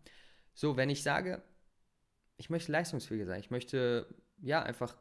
So, 0.53 0.77
wenn 0.77 0.89
ich 0.89 1.03
sage, 1.03 1.41
ich 2.37 2.49
möchte 2.49 2.71
leistungsfähiger 2.71 3.25
sein, 3.25 3.39
ich 3.39 3.51
möchte 3.51 4.07
ja 4.41 4.61
einfach, 4.61 4.95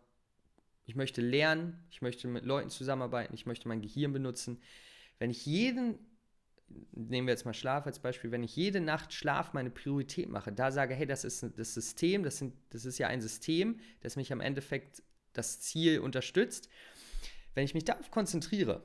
ich 0.84 0.94
möchte 0.94 1.20
lernen, 1.20 1.78
ich 1.90 2.02
möchte 2.02 2.28
mit 2.28 2.44
Leuten 2.44 2.70
zusammenarbeiten, 2.70 3.34
ich 3.34 3.46
möchte 3.46 3.68
mein 3.68 3.80
Gehirn 3.80 4.12
benutzen. 4.12 4.60
Wenn 5.18 5.30
ich 5.30 5.46
jeden, 5.46 5.98
nehmen 6.92 7.26
wir 7.26 7.32
jetzt 7.32 7.44
mal 7.44 7.54
Schlaf 7.54 7.86
als 7.86 8.00
Beispiel, 8.00 8.30
wenn 8.30 8.42
ich 8.42 8.56
jede 8.56 8.80
Nacht 8.80 9.12
Schlaf 9.12 9.52
meine 9.52 9.70
Priorität 9.70 10.28
mache, 10.28 10.52
da 10.52 10.70
sage, 10.70 10.94
hey, 10.94 11.06
das 11.06 11.24
ist 11.24 11.46
das 11.56 11.74
System, 11.74 12.24
das, 12.24 12.38
sind, 12.38 12.54
das 12.70 12.84
ist 12.84 12.98
ja 12.98 13.08
ein 13.08 13.20
System, 13.20 13.78
das 14.00 14.16
mich 14.16 14.32
am 14.32 14.40
Endeffekt 14.40 15.02
das 15.32 15.60
Ziel 15.60 16.00
unterstützt. 16.00 16.68
Wenn 17.54 17.64
ich 17.64 17.74
mich 17.74 17.84
darauf 17.84 18.10
konzentriere, 18.10 18.82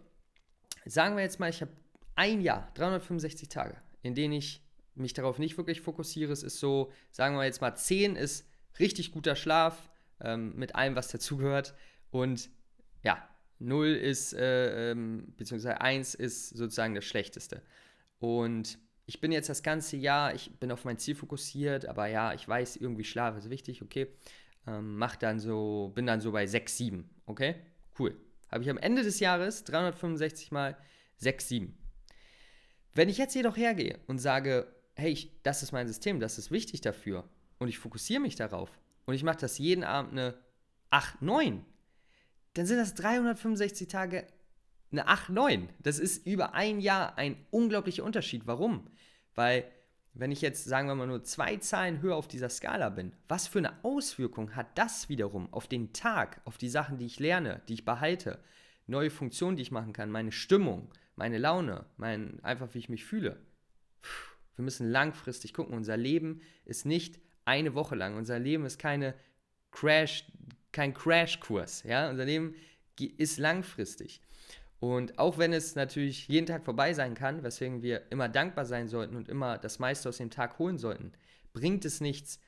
sagen 0.85 1.15
wir 1.15 1.23
jetzt 1.23 1.39
mal, 1.39 1.49
ich 1.49 1.61
habe 1.61 1.71
ein 2.15 2.41
Jahr, 2.41 2.71
365 2.75 3.49
Tage 3.49 3.77
in 4.07 4.15
denen 4.15 4.33
ich 4.33 4.63
mich 4.95 5.13
darauf 5.13 5.37
nicht 5.37 5.57
wirklich 5.57 5.81
fokussiere. 5.81 6.31
Es 6.31 6.43
ist 6.43 6.59
so, 6.59 6.91
sagen 7.11 7.35
wir 7.35 7.43
jetzt 7.43 7.61
mal, 7.61 7.75
10 7.75 8.15
ist 8.15 8.47
richtig 8.79 9.11
guter 9.11 9.35
Schlaf 9.35 9.89
ähm, 10.21 10.55
mit 10.55 10.75
allem, 10.75 10.95
was 10.95 11.09
dazugehört. 11.09 11.75
Und 12.11 12.49
ja, 13.03 13.27
0 13.59 13.87
ist, 13.87 14.33
äh, 14.33 14.91
ähm, 14.91 15.33
beziehungsweise 15.37 15.81
1 15.81 16.15
ist 16.15 16.49
sozusagen 16.49 16.95
das 16.95 17.05
Schlechteste. 17.05 17.61
Und 18.19 18.79
ich 19.05 19.21
bin 19.21 19.31
jetzt 19.31 19.49
das 19.49 19.63
ganze 19.63 19.97
Jahr, 19.97 20.35
ich 20.35 20.59
bin 20.59 20.71
auf 20.71 20.85
mein 20.85 20.97
Ziel 20.97 21.15
fokussiert, 21.15 21.85
aber 21.85 22.07
ja, 22.07 22.33
ich 22.33 22.47
weiß, 22.47 22.77
irgendwie 22.77 23.03
Schlaf 23.03 23.37
ist 23.37 23.49
wichtig, 23.49 23.81
okay. 23.81 24.07
Ähm, 24.67 24.97
mach 24.97 25.15
dann 25.15 25.39
so, 25.39 25.91
bin 25.95 26.05
dann 26.05 26.19
so 26.19 26.31
bei 26.31 26.45
6, 26.45 26.77
7, 26.77 27.09
okay? 27.25 27.55
Cool. 27.97 28.15
Habe 28.51 28.63
ich 28.63 28.69
am 28.69 28.77
Ende 28.77 29.03
des 29.03 29.19
Jahres 29.19 29.63
365 29.63 30.51
mal 30.51 30.77
6, 31.17 31.47
7. 31.47 31.77
Wenn 32.93 33.09
ich 33.09 33.17
jetzt 33.17 33.35
jedoch 33.35 33.55
hergehe 33.55 33.99
und 34.07 34.19
sage, 34.19 34.67
hey, 34.95 35.11
ich, 35.11 35.41
das 35.43 35.63
ist 35.63 35.71
mein 35.71 35.87
System, 35.87 36.19
das 36.19 36.37
ist 36.37 36.51
wichtig 36.51 36.81
dafür 36.81 37.29
und 37.59 37.69
ich 37.69 37.77
fokussiere 37.77 38.21
mich 38.21 38.35
darauf 38.35 38.71
und 39.07 39.13
ich 39.13 39.23
mache 39.23 39.37
das 39.37 39.57
jeden 39.57 39.83
Abend 39.83 40.11
eine 40.11 40.35
8, 40.91 41.21
9, 41.21 41.65
dann 42.53 42.65
sind 42.65 42.77
das 42.77 42.93
365 42.93 43.87
Tage 43.87 44.27
eine 44.91 45.07
8, 45.07 45.29
9. 45.29 45.69
Das 45.79 45.97
ist 45.97 46.27
über 46.27 46.53
ein 46.53 46.79
Jahr 46.79 47.17
ein 47.17 47.37
unglaublicher 47.49 48.03
Unterschied. 48.03 48.45
Warum? 48.45 48.89
Weil, 49.33 49.65
wenn 50.13 50.31
ich 50.31 50.41
jetzt, 50.41 50.65
sagen 50.65 50.87
wir 50.87 50.95
mal, 50.95 51.07
nur 51.07 51.23
zwei 51.23 51.55
Zahlen 51.57 52.01
höher 52.01 52.15
auf 52.15 52.27
dieser 52.27 52.49
Skala 52.49 52.89
bin, 52.89 53.13
was 53.27 53.47
für 53.47 53.59
eine 53.59 53.83
Auswirkung 53.83 54.55
hat 54.55 54.77
das 54.77 55.07
wiederum 55.07 55.51
auf 55.53 55.67
den 55.67 55.93
Tag, 55.93 56.41
auf 56.43 56.57
die 56.57 56.69
Sachen, 56.69 56.97
die 56.97 57.05
ich 57.05 57.19
lerne, 57.19 57.61
die 57.69 57.75
ich 57.75 57.85
behalte, 57.85 58.39
neue 58.87 59.09
Funktionen, 59.09 59.55
die 59.55 59.63
ich 59.63 59.71
machen 59.71 59.93
kann, 59.93 60.11
meine 60.11 60.31
Stimmung, 60.31 60.89
meine 61.15 61.37
Laune, 61.37 61.85
mein, 61.95 62.43
einfach 62.43 62.73
wie 62.73 62.79
ich 62.79 62.89
mich 62.89 63.05
fühle. 63.05 63.39
Wir 64.55 64.63
müssen 64.63 64.89
langfristig 64.89 65.53
gucken. 65.53 65.75
Unser 65.75 65.95
Leben 65.95 66.41
ist 66.65 66.85
nicht 66.85 67.19
eine 67.47 67.73
Woche 67.73 67.95
lang. 67.95 68.17
Unser 68.17 68.39
Leben 68.39 68.65
ist 68.65 68.77
keine 68.77 69.15
Crash, 69.71 70.25
kein 70.71 70.93
Crashkurs. 70.93 71.83
Ja? 71.83 72.09
Unser 72.09 72.25
Leben 72.25 72.55
ist 72.99 73.37
langfristig. 73.37 74.21
Und 74.79 75.17
auch 75.17 75.37
wenn 75.37 75.53
es 75.53 75.75
natürlich 75.75 76.27
jeden 76.27 76.45
Tag 76.45 76.63
vorbei 76.63 76.93
sein 76.93 77.15
kann, 77.15 77.43
weswegen 77.43 77.81
wir 77.81 78.11
immer 78.11 78.29
dankbar 78.29 78.65
sein 78.65 78.87
sollten 78.87 79.15
und 79.15 79.27
immer 79.27 79.57
das 79.57 79.79
meiste 79.79 80.09
aus 80.09 80.17
dem 80.17 80.29
Tag 80.29 80.59
holen 80.59 80.77
sollten, 80.77 81.13
bringt 81.53 81.83
es 81.85 81.99
nichts, 81.99 82.39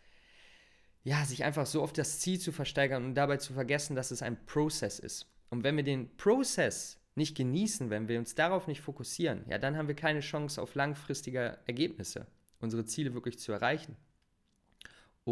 ja, 1.03 1.25
sich 1.25 1.43
einfach 1.43 1.65
so 1.65 1.81
auf 1.81 1.93
das 1.93 2.19
Ziel 2.19 2.39
zu 2.39 2.51
versteigern 2.51 3.05
und 3.05 3.15
dabei 3.15 3.37
zu 3.37 3.53
vergessen, 3.53 3.95
dass 3.95 4.11
es 4.11 4.21
ein 4.21 4.45
Prozess 4.45 4.99
ist. 4.99 5.27
Und 5.49 5.63
wenn 5.63 5.75
wir 5.75 5.83
den 5.83 6.15
Prozess 6.17 6.99
nicht 7.15 7.35
genießen, 7.35 7.89
wenn 7.89 8.07
wir 8.07 8.19
uns 8.19 8.35
darauf 8.35 8.67
nicht 8.67 8.81
fokussieren, 8.81 9.43
ja, 9.47 9.57
dann 9.57 9.75
haben 9.75 9.87
wir 9.87 9.95
keine 9.95 10.19
Chance 10.19 10.61
auf 10.61 10.75
langfristige 10.75 11.57
Ergebnisse. 11.65 12.27
unsere 12.59 12.85
Ziele 12.85 13.13
wirklich 13.13 13.39
zu 13.39 13.53
erreichen. 13.53 13.95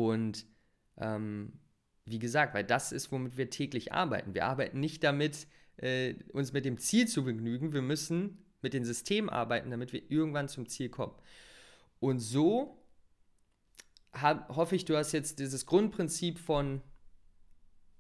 Und 0.06 0.46
ähm, 0.98 1.54
wie 2.06 2.20
gesagt, 2.20 2.54
weil 2.54 2.64
das 2.64 2.92
ist, 2.92 3.12
womit 3.12 3.36
wir 3.36 3.50
täglich 3.50 3.94
arbeiten. 3.94 4.36
Wir 4.36 4.46
arbeiten 4.46 4.80
nicht 4.80 5.04
damit, 5.04 5.48
äh, 5.78 6.14
uns 6.32 6.54
mit 6.54 6.66
dem 6.66 6.78
Ziel 6.78 7.08
zu 7.08 7.24
begnügen. 7.24 7.74
Wir 7.74 7.82
müssen 7.82 8.46
mit 8.62 8.74
den 8.74 8.86
Systemen 8.86 9.30
arbeiten, 9.30 9.72
damit 9.72 9.94
wir 9.94 10.12
irgendwann 10.12 10.50
zum 10.50 10.68
Ziel 10.68 10.90
kommen. 10.90 11.16
Und 12.00 12.20
so 12.20 12.84
hab, 14.14 14.56
hoffe 14.56 14.76
ich, 14.76 14.86
du 14.86 14.96
hast 14.96 15.14
jetzt 15.14 15.40
dieses 15.40 15.66
Grundprinzip 15.66 16.38
von 16.38 16.82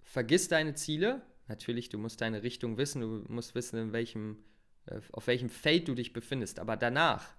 vergiss 0.01 0.47
deine 0.47 0.75
Ziele. 0.75 1.23
Natürlich, 1.47 1.89
du 1.89 1.97
musst 1.97 2.21
deine 2.21 2.43
Richtung 2.43 2.77
wissen, 2.77 3.01
du 3.01 3.25
musst 3.27 3.55
wissen, 3.55 3.77
in 3.79 3.91
welchem, 3.91 4.37
äh, 4.85 5.01
auf 5.13 5.25
welchem 5.25 5.49
Feld 5.49 5.87
du 5.87 5.95
dich 5.95 6.13
befindest. 6.13 6.59
Aber 6.59 6.77
danach, 6.77 7.36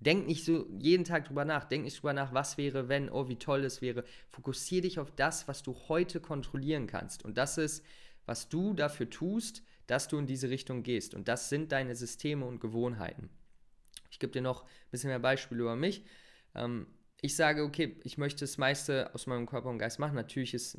denk 0.00 0.26
nicht 0.26 0.44
so 0.44 0.66
jeden 0.78 1.04
Tag 1.04 1.26
drüber 1.26 1.44
nach. 1.44 1.64
Denk 1.64 1.84
nicht 1.84 1.98
drüber 1.98 2.12
nach, 2.12 2.32
was 2.32 2.56
wäre, 2.58 2.88
wenn, 2.88 3.10
oh, 3.10 3.28
wie 3.28 3.36
toll 3.36 3.64
es 3.64 3.82
wäre. 3.82 4.04
Fokussiere 4.30 4.82
dich 4.82 4.98
auf 4.98 5.10
das, 5.14 5.46
was 5.46 5.62
du 5.62 5.76
heute 5.88 6.20
kontrollieren 6.20 6.86
kannst. 6.86 7.24
Und 7.24 7.36
das 7.36 7.58
ist, 7.58 7.84
was 8.26 8.48
du 8.48 8.74
dafür 8.74 9.08
tust, 9.10 9.62
dass 9.86 10.08
du 10.08 10.18
in 10.18 10.26
diese 10.26 10.50
Richtung 10.50 10.82
gehst. 10.82 11.14
Und 11.14 11.28
das 11.28 11.48
sind 11.48 11.72
deine 11.72 11.94
Systeme 11.94 12.46
und 12.46 12.60
Gewohnheiten. 12.60 13.28
Ich 14.10 14.18
gebe 14.18 14.32
dir 14.32 14.42
noch 14.42 14.64
ein 14.64 14.90
bisschen 14.90 15.10
mehr 15.10 15.18
Beispiele 15.18 15.62
über 15.62 15.76
mich. 15.76 16.04
Ähm, 16.54 16.86
ich 17.20 17.36
sage, 17.36 17.62
okay, 17.62 18.00
ich 18.02 18.16
möchte 18.16 18.40
das 18.40 18.56
meiste 18.56 19.14
aus 19.14 19.26
meinem 19.26 19.46
Körper 19.46 19.68
und 19.68 19.78
Geist 19.78 19.98
machen. 19.98 20.14
Natürlich 20.14 20.54
ist 20.54 20.78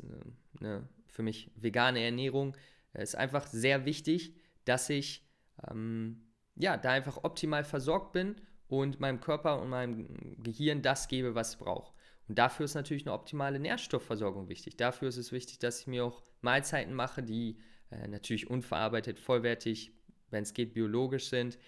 eine, 0.60 0.88
für 1.06 1.22
mich 1.22 1.50
vegane 1.54 2.02
Ernährung 2.02 2.56
äh, 2.92 3.02
ist 3.02 3.14
einfach 3.14 3.46
sehr 3.46 3.84
wichtig, 3.84 4.34
dass 4.64 4.90
ich 4.90 5.24
ähm, 5.70 6.22
ja, 6.56 6.76
da 6.76 6.90
einfach 6.90 7.22
optimal 7.22 7.64
versorgt 7.64 8.12
bin 8.12 8.36
und 8.72 9.00
meinem 9.00 9.20
Körper 9.20 9.60
und 9.60 9.68
meinem 9.68 10.08
Gehirn 10.42 10.80
das 10.80 11.06
gebe, 11.06 11.34
was 11.34 11.50
es 11.50 11.56
braucht. 11.56 11.92
Und 12.26 12.38
dafür 12.38 12.64
ist 12.64 12.72
natürlich 12.72 13.04
eine 13.04 13.12
optimale 13.12 13.60
Nährstoffversorgung 13.60 14.48
wichtig. 14.48 14.78
Dafür 14.78 15.08
ist 15.10 15.18
es 15.18 15.30
wichtig, 15.30 15.58
dass 15.58 15.80
ich 15.80 15.86
mir 15.86 16.06
auch 16.06 16.22
Mahlzeiten 16.40 16.94
mache, 16.94 17.22
die 17.22 17.58
äh, 17.90 18.08
natürlich 18.08 18.48
unverarbeitet, 18.48 19.20
vollwertig, 19.20 19.92
wenn 20.30 20.42
es 20.42 20.54
geht, 20.54 20.72
biologisch 20.72 21.28
sind 21.28 21.58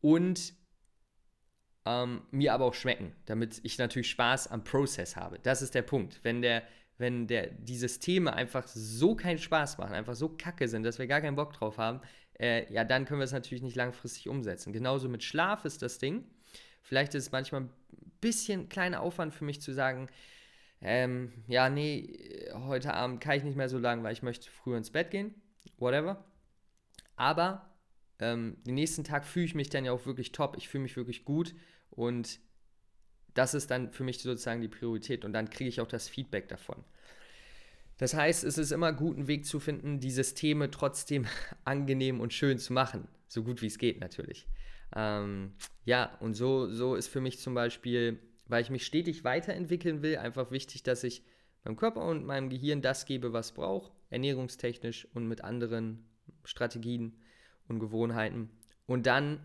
und 0.00 0.54
ähm, 1.86 2.22
mir 2.30 2.54
aber 2.54 2.66
auch 2.66 2.74
schmecken, 2.74 3.16
damit 3.26 3.60
ich 3.64 3.76
natürlich 3.78 4.10
Spaß 4.10 4.46
am 4.46 4.62
Prozess 4.62 5.16
habe. 5.16 5.40
Das 5.40 5.60
ist 5.60 5.74
der 5.74 5.82
Punkt. 5.82 6.20
Wenn 6.22 6.40
der, 6.40 6.62
wenn 6.98 7.26
der, 7.26 7.48
die 7.48 7.76
Systeme 7.76 8.32
einfach 8.32 8.68
so 8.68 9.16
keinen 9.16 9.38
Spaß 9.38 9.78
machen, 9.78 9.94
einfach 9.94 10.14
so 10.14 10.28
kacke 10.28 10.68
sind, 10.68 10.84
dass 10.84 11.00
wir 11.00 11.08
gar 11.08 11.20
keinen 11.20 11.34
Bock 11.34 11.52
drauf 11.52 11.78
haben, 11.78 12.00
äh, 12.38 12.72
ja, 12.72 12.84
dann 12.84 13.06
können 13.06 13.18
wir 13.18 13.24
es 13.24 13.32
natürlich 13.32 13.64
nicht 13.64 13.74
langfristig 13.74 14.28
umsetzen. 14.28 14.72
Genauso 14.72 15.08
mit 15.08 15.24
Schlaf 15.24 15.64
ist 15.64 15.82
das 15.82 15.98
Ding. 15.98 16.30
Vielleicht 16.84 17.14
ist 17.14 17.24
es 17.24 17.32
manchmal 17.32 17.62
ein 17.62 17.70
bisschen 18.20 18.68
kleiner 18.68 19.00
Aufwand 19.00 19.34
für 19.34 19.44
mich 19.44 19.60
zu 19.60 19.72
sagen, 19.72 20.08
ähm, 20.82 21.32
ja, 21.48 21.70
nee, 21.70 22.46
heute 22.52 22.92
Abend 22.92 23.22
kann 23.22 23.38
ich 23.38 23.42
nicht 23.42 23.56
mehr 23.56 23.70
so 23.70 23.78
lange, 23.78 24.02
weil 24.02 24.12
ich 24.12 24.22
möchte 24.22 24.50
früher 24.50 24.76
ins 24.76 24.90
Bett 24.90 25.10
gehen, 25.10 25.34
whatever. 25.78 26.22
Aber 27.16 27.74
ähm, 28.18 28.58
den 28.66 28.74
nächsten 28.74 29.02
Tag 29.02 29.24
fühle 29.24 29.46
ich 29.46 29.54
mich 29.54 29.70
dann 29.70 29.86
ja 29.86 29.92
auch 29.92 30.04
wirklich 30.04 30.32
top, 30.32 30.56
ich 30.58 30.68
fühle 30.68 30.82
mich 30.82 30.96
wirklich 30.96 31.24
gut 31.24 31.54
und 31.90 32.38
das 33.32 33.54
ist 33.54 33.70
dann 33.70 33.90
für 33.90 34.04
mich 34.04 34.20
sozusagen 34.20 34.60
die 34.60 34.68
Priorität 34.68 35.24
und 35.24 35.32
dann 35.32 35.48
kriege 35.48 35.68
ich 35.68 35.80
auch 35.80 35.88
das 35.88 36.08
Feedback 36.10 36.48
davon. 36.48 36.84
Das 37.96 38.12
heißt, 38.12 38.44
es 38.44 38.58
ist 38.58 38.72
immer 38.72 38.92
gut, 38.92 39.16
einen 39.16 39.26
Weg 39.26 39.46
zu 39.46 39.58
finden, 39.58 40.00
die 40.00 40.10
Systeme 40.10 40.70
trotzdem 40.70 41.26
angenehm 41.64 42.20
und 42.20 42.34
schön 42.34 42.58
zu 42.58 42.74
machen. 42.74 43.08
So 43.26 43.42
gut 43.42 43.62
wie 43.62 43.68
es 43.68 43.78
geht 43.78 44.00
natürlich. 44.00 44.46
Ähm, 44.94 45.52
ja, 45.84 46.16
und 46.20 46.34
so, 46.34 46.68
so 46.68 46.94
ist 46.94 47.08
für 47.08 47.20
mich 47.20 47.40
zum 47.40 47.54
Beispiel, 47.54 48.18
weil 48.46 48.62
ich 48.62 48.70
mich 48.70 48.86
stetig 48.86 49.24
weiterentwickeln 49.24 50.02
will, 50.02 50.16
einfach 50.16 50.50
wichtig, 50.50 50.82
dass 50.82 51.04
ich 51.04 51.22
meinem 51.64 51.76
Körper 51.76 52.02
und 52.04 52.24
meinem 52.24 52.50
Gehirn 52.50 52.82
das 52.82 53.06
gebe, 53.06 53.32
was 53.32 53.52
braucht, 53.52 53.92
ernährungstechnisch 54.10 55.08
und 55.14 55.26
mit 55.26 55.42
anderen 55.42 56.04
Strategien 56.44 57.16
und 57.68 57.80
Gewohnheiten. 57.80 58.50
Und 58.86 59.06
dann 59.06 59.40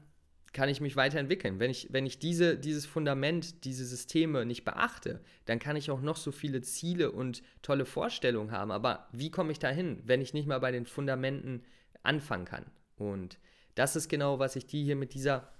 kann 0.53 0.69
ich 0.69 0.81
mich 0.81 0.95
weiterentwickeln. 0.95 1.59
Wenn 1.59 1.71
ich, 1.71 1.91
wenn 1.91 2.05
ich 2.05 2.19
diese, 2.19 2.57
dieses 2.57 2.85
Fundament, 2.85 3.63
diese 3.65 3.85
Systeme 3.85 4.45
nicht 4.45 4.65
beachte, 4.65 5.21
dann 5.45 5.59
kann 5.59 5.75
ich 5.75 5.91
auch 5.91 6.01
noch 6.01 6.17
so 6.17 6.31
viele 6.31 6.61
Ziele 6.61 7.11
und 7.11 7.43
tolle 7.61 7.85
Vorstellungen 7.85 8.51
haben. 8.51 8.71
Aber 8.71 9.07
wie 9.11 9.31
komme 9.31 9.51
ich 9.51 9.59
dahin, 9.59 10.01
wenn 10.05 10.21
ich 10.21 10.33
nicht 10.33 10.47
mal 10.47 10.59
bei 10.59 10.71
den 10.71 10.85
Fundamenten 10.85 11.63
anfangen 12.03 12.45
kann? 12.45 12.65
Und 12.97 13.37
das 13.79 13.95
ist 13.95 14.09
genau, 14.09 14.39
was 14.39 14.57
ich 14.57 14.65
dir 14.65 14.83
hier 14.83 14.97
mit 14.97 15.13
dieser 15.13 15.53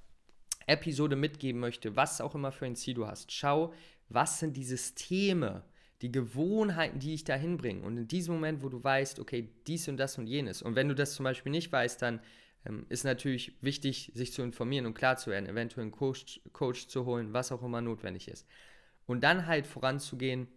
Episode 0.67 1.15
mitgeben 1.15 1.61
möchte, 1.61 1.95
was 1.95 2.19
auch 2.19 2.35
immer 2.35 2.51
für 2.51 2.65
ein 2.65 2.75
Ziel 2.75 2.93
du 2.93 3.07
hast. 3.07 3.31
Schau, 3.31 3.73
was 4.09 4.39
sind 4.39 4.57
die 4.57 4.65
Systeme, 4.65 5.63
die 6.01 6.11
Gewohnheiten, 6.11 6.99
die 6.99 7.13
ich 7.13 7.23
dahin 7.23 7.55
bringe. 7.55 7.81
Und 7.81 7.95
in 7.95 8.07
diesem 8.09 8.33
Moment, 8.33 8.61
wo 8.61 8.67
du 8.67 8.83
weißt, 8.83 9.19
okay, 9.19 9.49
dies 9.67 9.88
und 9.88 9.95
das 9.95 10.17
und 10.17 10.27
jenes. 10.27 10.61
Und 10.61 10.75
wenn 10.75 10.89
du 10.89 10.95
das 10.95 11.13
zum 11.13 11.23
Beispiel 11.23 11.51
nicht 11.51 11.71
weißt, 11.71 12.01
dann 12.01 12.19
ähm, 12.65 12.85
ist 12.89 13.05
natürlich 13.05 13.53
wichtig, 13.61 14.11
sich 14.13 14.33
zu 14.33 14.41
informieren 14.41 14.85
und 14.85 14.95
klar 14.95 15.15
zu 15.15 15.31
werden, 15.31 15.47
eventuell 15.47 15.83
einen 15.83 15.91
Coach, 15.93 16.41
Coach 16.51 16.88
zu 16.88 17.05
holen, 17.05 17.31
was 17.31 17.53
auch 17.53 17.63
immer 17.63 17.79
notwendig 17.79 18.27
ist. 18.27 18.45
Und 19.05 19.23
dann 19.23 19.47
halt 19.47 19.65
voranzugehen 19.65 20.49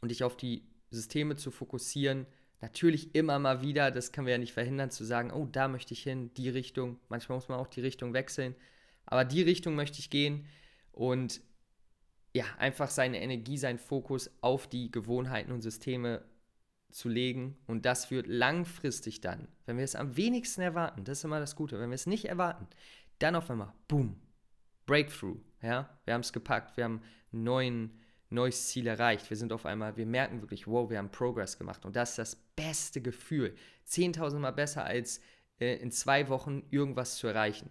und 0.00 0.10
dich 0.10 0.24
auf 0.24 0.38
die 0.38 0.62
Systeme 0.90 1.36
zu 1.36 1.50
fokussieren. 1.50 2.26
Natürlich 2.60 3.14
immer 3.14 3.38
mal 3.38 3.62
wieder, 3.62 3.90
das 3.90 4.12
können 4.12 4.26
wir 4.26 4.32
ja 4.32 4.38
nicht 4.38 4.52
verhindern, 4.52 4.90
zu 4.90 5.04
sagen, 5.04 5.30
oh, 5.30 5.46
da 5.46 5.68
möchte 5.68 5.94
ich 5.94 6.02
hin, 6.02 6.32
die 6.34 6.48
Richtung. 6.48 6.98
Manchmal 7.08 7.36
muss 7.36 7.48
man 7.48 7.60
auch 7.60 7.68
die 7.68 7.80
Richtung 7.80 8.14
wechseln. 8.14 8.54
Aber 9.06 9.24
die 9.24 9.42
Richtung 9.42 9.74
möchte 9.74 10.00
ich 10.00 10.10
gehen 10.10 10.46
und 10.92 11.40
ja, 12.34 12.44
einfach 12.58 12.90
seine 12.90 13.22
Energie, 13.22 13.56
seinen 13.56 13.78
Fokus 13.78 14.30
auf 14.42 14.68
die 14.68 14.90
Gewohnheiten 14.90 15.52
und 15.52 15.62
Systeme 15.62 16.24
zu 16.90 17.08
legen 17.08 17.56
und 17.66 17.84
das 17.84 18.10
wird 18.10 18.26
langfristig 18.26 19.20
dann, 19.20 19.48
wenn 19.66 19.76
wir 19.76 19.84
es 19.84 19.94
am 19.94 20.16
wenigsten 20.16 20.62
erwarten, 20.62 21.04
das 21.04 21.18
ist 21.18 21.24
immer 21.24 21.40
das 21.40 21.56
Gute, 21.56 21.78
wenn 21.78 21.90
wir 21.90 21.94
es 21.94 22.06
nicht 22.06 22.26
erwarten, 22.26 22.66
dann 23.18 23.34
auf 23.34 23.50
einmal, 23.50 23.72
boom, 23.88 24.16
Breakthrough, 24.86 25.38
ja, 25.62 25.88
wir 26.04 26.14
haben 26.14 26.22
es 26.22 26.32
gepackt, 26.32 26.76
wir 26.76 26.84
haben 26.84 27.02
ein 27.32 27.42
neuen, 27.44 28.00
neues 28.30 28.68
Ziel 28.68 28.86
erreicht, 28.86 29.30
wir 29.30 29.36
sind 29.36 29.52
auf 29.52 29.66
einmal, 29.66 29.96
wir 29.96 30.06
merken 30.06 30.40
wirklich, 30.40 30.66
wow, 30.66 30.88
wir 30.90 30.98
haben 30.98 31.10
Progress 31.10 31.58
gemacht. 31.58 31.84
Und 31.84 31.96
das 31.96 32.10
ist 32.10 32.18
das 32.18 32.36
beste 32.56 33.00
Gefühl, 33.00 33.54
10.000 33.86 34.38
Mal 34.38 34.52
besser 34.52 34.84
als 34.84 35.20
äh, 35.60 35.76
in 35.76 35.90
zwei 35.90 36.28
Wochen 36.28 36.62
irgendwas 36.70 37.16
zu 37.16 37.26
erreichen. 37.26 37.70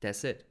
That's 0.00 0.24
it. 0.24 0.44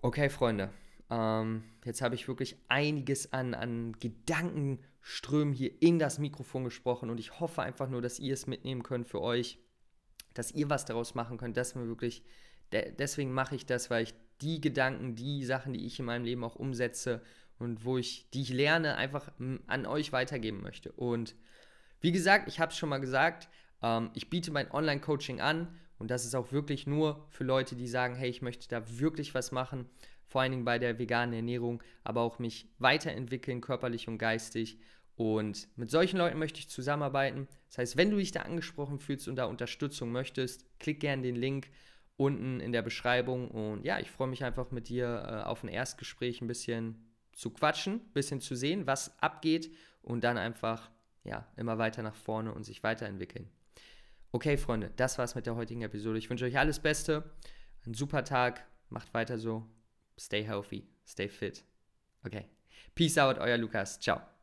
Okay, 0.00 0.28
Freunde, 0.28 0.70
ähm, 1.10 1.64
jetzt 1.84 2.02
habe 2.02 2.14
ich 2.14 2.28
wirklich 2.28 2.56
einiges 2.68 3.32
an, 3.32 3.54
an 3.54 3.92
Gedankenströmen 3.98 5.54
hier 5.54 5.82
in 5.82 5.98
das 5.98 6.18
Mikrofon 6.18 6.64
gesprochen. 6.64 7.10
Und 7.10 7.18
ich 7.18 7.40
hoffe 7.40 7.62
einfach 7.62 7.88
nur, 7.88 8.02
dass 8.02 8.18
ihr 8.18 8.34
es 8.34 8.46
mitnehmen 8.46 8.82
könnt 8.82 9.08
für 9.08 9.20
euch, 9.20 9.58
dass 10.34 10.52
ihr 10.52 10.70
was 10.70 10.84
daraus 10.84 11.14
machen 11.14 11.38
könnt, 11.38 11.56
dass 11.56 11.74
mir 11.74 11.86
wirklich, 11.86 12.22
de 12.72 12.92
deswegen 12.92 13.32
mache 13.32 13.56
ich 13.56 13.66
das, 13.66 13.90
weil 13.90 14.04
ich 14.04 14.14
die 14.40 14.60
Gedanken, 14.60 15.14
die 15.14 15.44
Sachen, 15.44 15.72
die 15.72 15.86
ich 15.86 15.98
in 15.98 16.04
meinem 16.04 16.24
Leben 16.24 16.44
auch 16.44 16.56
umsetze 16.56 17.22
und 17.58 17.84
wo 17.84 17.98
ich, 17.98 18.30
die 18.30 18.42
ich 18.42 18.50
lerne, 18.50 18.96
einfach 18.96 19.30
an 19.66 19.86
euch 19.86 20.12
weitergeben 20.12 20.62
möchte. 20.62 20.92
Und 20.92 21.34
wie 22.00 22.12
gesagt, 22.12 22.48
ich 22.48 22.60
habe 22.60 22.70
es 22.70 22.78
schon 22.78 22.88
mal 22.88 22.98
gesagt, 22.98 23.48
ähm, 23.82 24.10
ich 24.14 24.30
biete 24.30 24.50
mein 24.50 24.70
Online-Coaching 24.70 25.40
an 25.40 25.76
und 25.98 26.10
das 26.10 26.24
ist 26.24 26.34
auch 26.34 26.52
wirklich 26.52 26.86
nur 26.86 27.26
für 27.30 27.44
Leute, 27.44 27.74
die 27.74 27.88
sagen, 27.88 28.14
hey, 28.14 28.30
ich 28.30 28.42
möchte 28.42 28.68
da 28.68 28.82
wirklich 28.98 29.34
was 29.34 29.50
machen 29.50 29.88
vor 30.28 30.42
allen 30.42 30.52
Dingen 30.52 30.64
bei 30.64 30.78
der 30.78 30.98
veganen 30.98 31.34
Ernährung, 31.34 31.82
aber 32.04 32.20
auch 32.20 32.38
mich 32.38 32.68
weiterentwickeln, 32.78 33.60
körperlich 33.60 34.08
und 34.08 34.18
geistig. 34.18 34.78
Und 35.16 35.68
mit 35.76 35.90
solchen 35.90 36.18
Leuten 36.18 36.38
möchte 36.38 36.60
ich 36.60 36.68
zusammenarbeiten. 36.68 37.48
Das 37.68 37.78
heißt, 37.78 37.96
wenn 37.96 38.10
du 38.10 38.18
dich 38.18 38.30
da 38.30 38.42
angesprochen 38.42 39.00
fühlst 39.00 39.26
und 39.26 39.36
da 39.36 39.46
Unterstützung 39.46 40.12
möchtest, 40.12 40.64
klick 40.78 41.00
gerne 41.00 41.22
den 41.22 41.34
Link 41.34 41.70
unten 42.18 42.60
in 42.60 42.72
der 42.72 42.82
Beschreibung. 42.82 43.50
Und 43.50 43.84
ja, 43.86 43.98
ich 43.98 44.10
freue 44.10 44.28
mich 44.28 44.44
einfach 44.44 44.70
mit 44.70 44.90
dir 44.90 45.06
äh, 45.26 45.48
auf 45.48 45.62
ein 45.62 45.68
Erstgespräch 45.68 46.42
ein 46.42 46.48
bisschen 46.48 47.06
zu 47.32 47.50
quatschen, 47.50 47.94
ein 47.94 48.12
bisschen 48.12 48.42
zu 48.42 48.54
sehen, 48.54 48.86
was 48.86 49.18
abgeht 49.22 49.72
und 50.02 50.24
dann 50.24 50.36
einfach 50.36 50.90
ja, 51.24 51.46
immer 51.56 51.78
weiter 51.78 52.02
nach 52.02 52.14
vorne 52.14 52.52
und 52.52 52.64
sich 52.64 52.82
weiterentwickeln. 52.82 53.48
Okay, 54.32 54.58
Freunde, 54.58 54.90
das 54.96 55.16
war's 55.16 55.34
mit 55.34 55.46
der 55.46 55.56
heutigen 55.56 55.82
Episode. 55.82 56.18
Ich 56.18 56.28
wünsche 56.28 56.44
euch 56.44 56.58
alles 56.58 56.80
Beste, 56.80 57.30
einen 57.86 57.94
super 57.94 58.24
Tag, 58.24 58.66
macht 58.90 59.14
weiter 59.14 59.38
so 59.38 59.66
Stay 60.18 60.42
healthy, 60.42 60.84
stay 61.06 61.28
fit. 61.28 61.64
Okay. 62.24 62.46
Peace 62.94 63.18
out, 63.18 63.38
euer 63.38 63.56
Lukas. 63.56 64.00
Ciao. 64.00 64.37